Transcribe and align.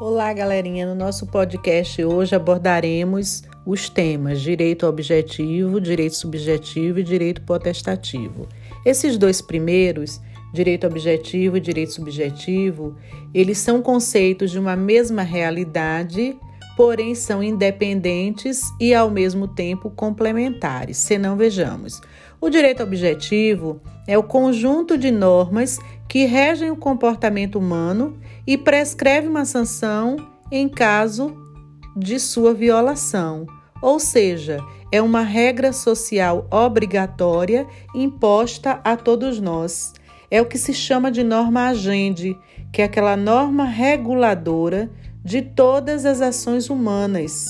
Olá, 0.00 0.32
galerinha. 0.32 0.86
No 0.86 0.94
nosso 0.94 1.26
podcast 1.26 2.04
hoje 2.04 2.32
abordaremos 2.32 3.42
os 3.66 3.88
temas 3.88 4.40
direito 4.40 4.86
objetivo, 4.86 5.80
direito 5.80 6.14
subjetivo 6.14 7.00
e 7.00 7.02
direito 7.02 7.42
potestativo. 7.42 8.46
Esses 8.86 9.18
dois 9.18 9.42
primeiros, 9.42 10.20
direito 10.54 10.86
objetivo 10.86 11.56
e 11.56 11.60
direito 11.60 11.94
subjetivo, 11.94 12.94
eles 13.34 13.58
são 13.58 13.82
conceitos 13.82 14.52
de 14.52 14.58
uma 14.60 14.76
mesma 14.76 15.22
realidade, 15.22 16.38
porém 16.76 17.12
são 17.16 17.42
independentes 17.42 18.62
e 18.80 18.94
ao 18.94 19.10
mesmo 19.10 19.48
tempo 19.48 19.90
complementares. 19.90 20.96
Se 20.96 21.18
não 21.18 21.36
vejamos, 21.36 22.00
o 22.40 22.48
direito 22.48 22.82
objetivo 22.82 23.80
é 24.06 24.16
o 24.16 24.22
conjunto 24.22 24.96
de 24.96 25.10
normas 25.10 25.78
que 26.08 26.24
regem 26.24 26.70
o 26.70 26.76
comportamento 26.76 27.58
humano 27.58 28.18
e 28.46 28.56
prescreve 28.56 29.28
uma 29.28 29.44
sanção 29.44 30.16
em 30.50 30.68
caso 30.68 31.36
de 31.96 32.18
sua 32.18 32.54
violação, 32.54 33.46
ou 33.82 33.98
seja, 34.00 34.58
é 34.90 35.02
uma 35.02 35.22
regra 35.22 35.72
social 35.72 36.46
obrigatória 36.50 37.66
imposta 37.94 38.80
a 38.84 38.96
todos 38.96 39.40
nós. 39.40 39.92
É 40.30 40.40
o 40.40 40.46
que 40.46 40.56
se 40.56 40.72
chama 40.72 41.10
de 41.10 41.22
norma 41.22 41.68
agende, 41.68 42.36
que 42.72 42.80
é 42.80 42.84
aquela 42.84 43.16
norma 43.16 43.64
reguladora 43.64 44.90
de 45.24 45.42
todas 45.42 46.06
as 46.06 46.20
ações 46.20 46.70
humanas, 46.70 47.46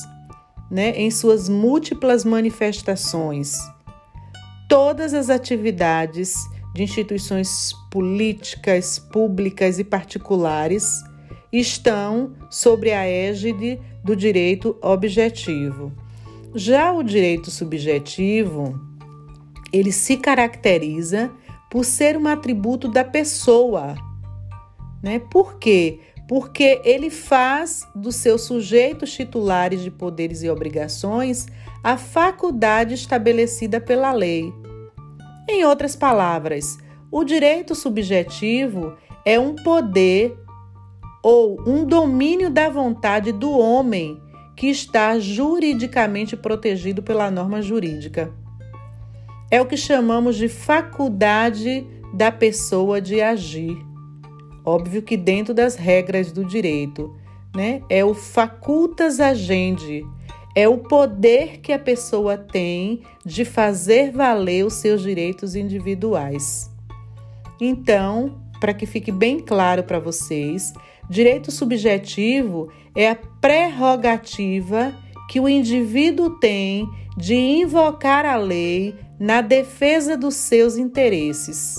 né, 0.71 0.91
em 0.91 1.11
suas 1.11 1.49
múltiplas 1.49 2.25
manifestações. 2.25 3.59
Todas 4.81 5.13
as 5.13 5.29
atividades 5.29 6.37
de 6.73 6.85
instituições 6.85 7.73
políticas, 7.91 8.97
públicas 8.97 9.81
e 9.81 9.83
particulares 9.83 11.03
estão 11.53 12.37
sobre 12.49 12.93
a 12.93 13.05
égide 13.05 13.81
do 14.05 14.15
direito 14.15 14.79
objetivo. 14.81 15.93
Já 16.55 16.93
o 16.93 17.03
direito 17.03 17.51
subjetivo, 17.51 18.81
ele 19.73 19.91
se 19.91 20.17
caracteriza 20.17 21.29
por 21.69 21.85
ser 21.85 22.17
um 22.17 22.29
atributo 22.29 22.87
da 22.87 23.03
pessoa. 23.03 23.97
Né? 25.03 25.19
Por 25.19 25.59
quê? 25.59 25.99
Porque 26.29 26.81
ele 26.85 27.11
faz 27.11 27.85
dos 27.97 28.15
seus 28.15 28.43
sujeitos 28.43 29.13
titulares 29.13 29.83
de 29.83 29.91
poderes 29.91 30.45
e 30.45 30.49
obrigações 30.49 31.49
a 31.83 31.97
faculdade 31.97 32.95
estabelecida 32.95 33.81
pela 33.81 34.13
lei. 34.13 34.53
Em 35.49 35.65
outras 35.65 35.97
palavras, 35.97 36.79
o 37.11 37.25
direito 37.25 37.75
subjetivo 37.75 38.95
é 39.25 39.41
um 39.41 39.55
poder 39.55 40.37
ou 41.23 41.59
um 41.67 41.87
domínio 41.87 42.51
da 42.51 42.69
vontade 42.69 43.33
do 43.33 43.51
homem 43.51 44.21
que 44.55 44.67
está 44.67 45.19
juridicamente 45.19 46.37
protegido 46.37 47.03
pela 47.03 47.31
norma 47.31 47.63
jurídica. 47.63 48.31
É 49.51 49.61
o 49.61 49.67
que 49.67 49.77
chamamos 49.77 50.37
de 50.37 50.49
faculdade 50.49 51.87
da 52.13 52.31
pessoa 52.31 53.01
de 53.01 53.23
agir. 53.23 53.77
Óbvio 54.65 55.01
que 55.01 55.17
dentro 55.17 55.55
das 55.55 55.77
regras 55.77 56.31
do 56.31 56.45
direito, 56.45 57.17
né? 57.57 57.83
É 57.89 58.05
o 58.05 58.13
facultas 58.13 59.19
agendi, 59.19 60.05
é 60.59 60.67
o 60.67 60.77
poder 60.77 61.61
que 61.61 61.73
a 61.73 61.79
pessoa 61.79 62.37
tem 62.37 63.03
de 63.25 63.45
fazer 63.45 64.11
valer 64.11 64.67
os 64.67 64.75
seus 64.75 65.01
direitos 65.01 65.55
individuais. 65.55 66.69
Então, 67.61 68.43
para 68.59 68.75
que 68.75 68.85
fique 68.85 69.13
bem 69.13 69.39
claro 69.39 69.85
para 69.85 70.01
vocês, 70.01 70.73
direito 71.09 71.53
subjetivo 71.53 72.73
é 72.93 73.09
a 73.09 73.15
prerrogativa 73.15 74.93
que 75.31 75.39
o 75.39 75.49
indivíduo 75.49 76.41
tem 76.41 76.91
de 77.17 77.37
invocar 77.37 78.27
a 78.27 78.35
lei 78.35 78.97
na 79.17 79.41
defesa 79.41 80.17
dos 80.17 80.35
seus 80.35 80.77
interesses. 80.77 81.77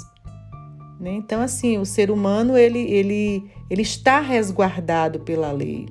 Né? 1.02 1.12
Então, 1.16 1.42
assim, 1.42 1.78
o 1.78 1.86
ser 1.86 2.10
humano 2.10 2.58
ele, 2.58 2.80
ele, 2.80 3.44
ele 3.70 3.82
está 3.82 4.22
resguardado 4.22 5.20
pela 5.20 5.52
lei 5.52 5.86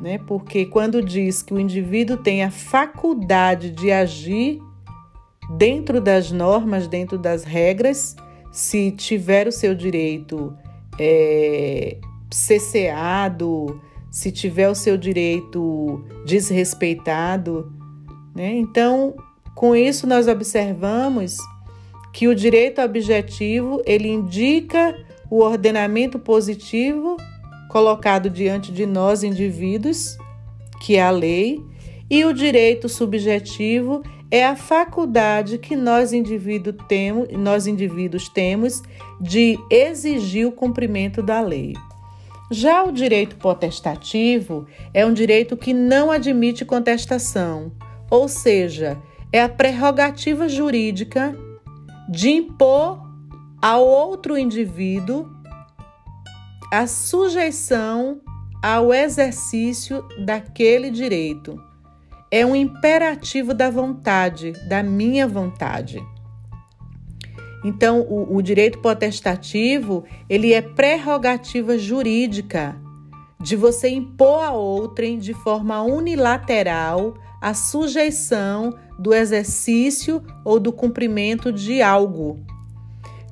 né? 0.00 0.18
Porque 0.26 0.66
quando 0.66 1.02
diz 1.02 1.42
que 1.42 1.52
o 1.52 1.60
indivíduo 1.60 2.16
tem 2.16 2.44
a 2.44 2.50
faculdade 2.50 3.70
de 3.70 3.90
agir 3.90 4.60
dentro 5.56 6.00
das 6.00 6.30
normas, 6.30 6.86
dentro 6.86 7.18
das 7.18 7.44
regras, 7.44 8.14
se 8.52 8.90
tiver 8.92 9.46
o 9.46 9.52
seu 9.52 9.74
direito 9.74 10.54
é, 10.98 11.98
cesseado, 12.30 13.80
se 14.10 14.30
tiver 14.30 14.68
o 14.68 14.74
seu 14.74 14.96
direito 14.96 16.04
desrespeitado, 16.26 17.72
né? 18.34 18.56
Então, 18.56 19.14
com 19.54 19.74
isso 19.74 20.06
nós 20.06 20.28
observamos 20.28 21.36
que 22.12 22.28
o 22.28 22.34
direito 22.34 22.80
objetivo 22.80 23.82
ele 23.84 24.08
indica 24.08 24.96
o 25.30 25.40
ordenamento 25.40 26.18
positivo 26.18 27.16
colocado 27.68 28.30
diante 28.30 28.72
de 28.72 28.86
nós 28.86 29.22
indivíduos, 29.22 30.16
que 30.80 30.96
é 30.96 31.02
a 31.02 31.10
lei, 31.10 31.62
e 32.10 32.24
o 32.24 32.32
direito 32.32 32.88
subjetivo 32.88 34.02
é 34.30 34.44
a 34.44 34.56
faculdade 34.56 35.58
que 35.58 35.76
nós, 35.76 36.12
indivíduo 36.12 36.72
temos, 36.72 37.28
nós 37.32 37.66
indivíduos 37.66 38.28
temos 38.28 38.82
de 39.20 39.58
exigir 39.70 40.46
o 40.46 40.52
cumprimento 40.52 41.22
da 41.22 41.40
lei. 41.40 41.74
Já 42.50 42.82
o 42.82 42.92
direito 42.92 43.36
potestativo 43.36 44.66
é 44.94 45.04
um 45.04 45.12
direito 45.12 45.56
que 45.56 45.74
não 45.74 46.10
admite 46.10 46.64
contestação, 46.64 47.72
ou 48.10 48.26
seja, 48.26 48.96
é 49.30 49.42
a 49.42 49.48
prerrogativa 49.48 50.48
jurídica 50.48 51.36
de 52.08 52.30
impor 52.30 53.02
ao 53.60 53.86
outro 53.86 54.38
indivíduo 54.38 55.28
a 56.70 56.86
sujeição 56.86 58.20
ao 58.62 58.92
exercício 58.92 60.06
daquele 60.24 60.90
direito. 60.90 61.60
É 62.30 62.44
um 62.44 62.54
imperativo 62.54 63.54
da 63.54 63.70
vontade, 63.70 64.52
da 64.68 64.82
minha 64.82 65.26
vontade. 65.26 65.98
Então, 67.64 68.02
o, 68.02 68.36
o 68.36 68.42
direito 68.42 68.78
potestativo, 68.78 70.04
ele 70.28 70.52
é 70.52 70.60
prerrogativa 70.60 71.78
jurídica 71.78 72.76
de 73.40 73.56
você 73.56 73.88
impor 73.88 74.44
a 74.44 74.52
outrem 74.52 75.18
de 75.18 75.32
forma 75.32 75.82
unilateral 75.82 77.14
a 77.40 77.54
sujeição 77.54 78.76
do 78.98 79.14
exercício 79.14 80.22
ou 80.44 80.58
do 80.58 80.72
cumprimento 80.72 81.52
de 81.52 81.80
algo. 81.80 82.44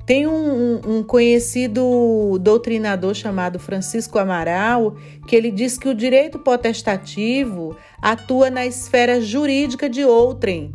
Tem 0.07 0.25
um, 0.25 0.79
um, 0.87 1.03
conhecido 1.03 2.39
doutrinador 2.39 3.13
chamado 3.13 3.59
Francisco 3.59 4.17
Amaral 4.17 4.95
que 5.27 5.35
ele 5.35 5.51
diz 5.51 5.77
que 5.77 5.89
o 5.89 5.93
direito 5.93 6.39
potestativo 6.39 7.75
atua 8.01 8.49
na 8.49 8.65
esfera 8.65 9.19
jurídica 9.19 9.89
de 9.89 10.05
outrem, 10.05 10.71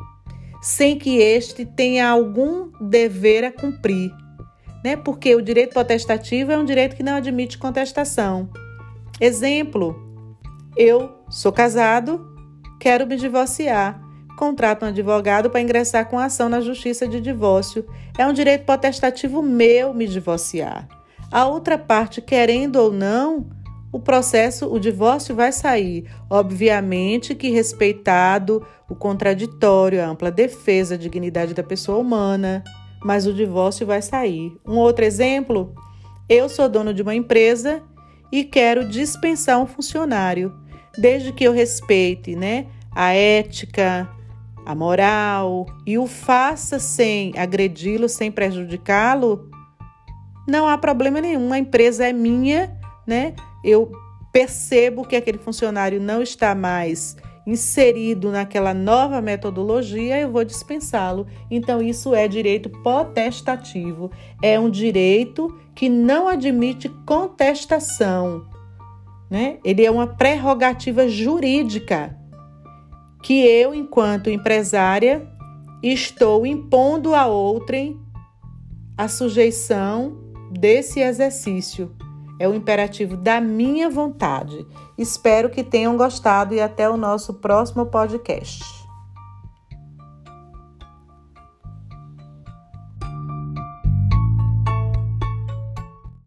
sem 0.60 0.98
que 0.98 1.16
este 1.16 1.64
tenha 1.64 2.10
algum 2.10 2.70
dever 2.78 3.42
a 3.42 3.50
cumprir. 3.50 4.12
Né? 4.84 4.96
Porque 4.96 5.34
o 5.34 5.40
direito 5.40 5.72
potestativo 5.72 6.52
é 6.52 6.58
um 6.58 6.64
direito 6.66 6.94
que 6.94 7.02
não 7.02 7.14
admite 7.14 7.56
contestação. 7.56 8.50
Exemplo: 9.18 9.96
eu 10.76 11.10
sou 11.30 11.50
casado, 11.50 12.36
quero 12.78 13.06
me 13.06 13.16
divorciar 13.16 14.11
contrata 14.36 14.86
um 14.86 14.88
advogado 14.88 15.50
para 15.50 15.60
ingressar 15.60 16.08
com 16.08 16.18
ação 16.18 16.48
na 16.48 16.60
justiça 16.60 17.06
de 17.06 17.20
divórcio. 17.20 17.86
É 18.16 18.26
um 18.26 18.32
direito 18.32 18.64
potestativo 18.64 19.42
meu 19.42 19.92
me 19.94 20.06
divorciar. 20.06 20.88
A 21.30 21.46
outra 21.46 21.78
parte, 21.78 22.20
querendo 22.20 22.76
ou 22.76 22.92
não, 22.92 23.48
o 23.92 24.00
processo, 24.00 24.72
o 24.72 24.80
divórcio 24.80 25.34
vai 25.34 25.52
sair. 25.52 26.10
Obviamente 26.28 27.34
que 27.34 27.50
respeitado 27.50 28.66
o 28.88 28.94
contraditório, 28.94 30.02
a 30.02 30.06
ampla 30.06 30.30
defesa, 30.30 30.94
a 30.94 30.98
dignidade 30.98 31.54
da 31.54 31.62
pessoa 31.62 31.98
humana, 31.98 32.62
mas 33.02 33.26
o 33.26 33.32
divórcio 33.32 33.86
vai 33.86 34.00
sair. 34.00 34.56
Um 34.66 34.76
outro 34.76 35.04
exemplo: 35.04 35.74
eu 36.28 36.48
sou 36.48 36.68
dono 36.68 36.94
de 36.94 37.02
uma 37.02 37.14
empresa 37.14 37.82
e 38.30 38.44
quero 38.44 38.88
dispensar 38.88 39.60
um 39.60 39.66
funcionário, 39.66 40.54
desde 40.96 41.32
que 41.32 41.44
eu 41.44 41.52
respeite, 41.52 42.34
né, 42.34 42.66
a 42.90 43.12
ética, 43.12 44.08
a 44.64 44.74
moral 44.74 45.66
e 45.86 45.98
o 45.98 46.06
faça 46.06 46.78
sem 46.78 47.32
agredi-lo, 47.36 48.08
sem 48.08 48.30
prejudicá-lo, 48.30 49.50
não 50.48 50.68
há 50.68 50.76
problema 50.76 51.20
nenhum. 51.20 51.52
A 51.52 51.58
empresa 51.58 52.06
é 52.06 52.12
minha, 52.12 52.76
né? 53.06 53.34
Eu 53.64 53.92
percebo 54.32 55.04
que 55.04 55.16
aquele 55.16 55.38
funcionário 55.38 56.00
não 56.00 56.22
está 56.22 56.54
mais 56.54 57.16
inserido 57.46 58.30
naquela 58.30 58.72
nova 58.72 59.20
metodologia, 59.20 60.20
eu 60.20 60.30
vou 60.30 60.44
dispensá-lo. 60.44 61.26
Então, 61.50 61.82
isso 61.82 62.14
é 62.14 62.28
direito 62.28 62.70
potestativo, 62.70 64.10
é 64.40 64.58
um 64.58 64.70
direito 64.70 65.58
que 65.74 65.88
não 65.88 66.28
admite 66.28 66.88
contestação. 67.04 68.46
né? 69.28 69.58
Ele 69.64 69.84
é 69.84 69.90
uma 69.90 70.06
prerrogativa 70.06 71.08
jurídica 71.08 72.16
que 73.22 73.44
eu, 73.46 73.74
enquanto 73.74 74.28
empresária, 74.28 75.26
estou 75.82 76.44
impondo 76.44 77.14
a 77.14 77.26
outrem 77.26 77.98
a 78.96 79.08
sujeição 79.08 80.18
desse 80.50 81.00
exercício. 81.00 81.94
É 82.38 82.48
o 82.48 82.54
imperativo 82.54 83.16
da 83.16 83.40
minha 83.40 83.88
vontade. 83.88 84.66
Espero 84.98 85.48
que 85.48 85.62
tenham 85.62 85.96
gostado 85.96 86.54
e 86.54 86.60
até 86.60 86.88
o 86.90 86.96
nosso 86.96 87.34
próximo 87.34 87.86
podcast. 87.86 88.81